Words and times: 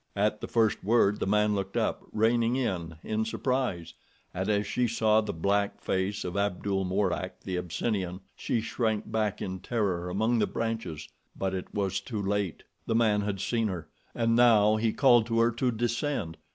At 0.15 0.41
the 0.41 0.47
first 0.47 0.83
word 0.83 1.19
the 1.19 1.27
man 1.27 1.53
looked 1.53 1.77
up, 1.77 2.01
reining 2.11 2.55
in 2.55 2.95
in 3.03 3.23
surprise, 3.23 3.93
and 4.33 4.49
as 4.49 4.65
she 4.65 4.87
saw 4.87 5.21
the 5.21 5.31
black 5.31 5.79
face 5.79 6.23
of 6.25 6.35
Abdul 6.35 6.85
Mourak, 6.85 7.39
the 7.41 7.55
Abyssinian, 7.59 8.21
she 8.35 8.61
shrank 8.61 9.11
back 9.11 9.43
in 9.43 9.59
terror 9.59 10.09
among 10.09 10.39
the 10.39 10.47
branches; 10.47 11.07
but 11.35 11.53
it 11.53 11.71
was 11.71 11.99
too 12.01 12.19
late. 12.19 12.63
The 12.87 12.95
man 12.95 13.21
had 13.21 13.39
seen 13.39 13.67
her, 13.67 13.89
and 14.15 14.35
now 14.35 14.75
he 14.77 14.91
called 14.91 15.27
to 15.27 15.37
her 15.39 15.51
to 15.51 15.69
descend. 15.69 16.37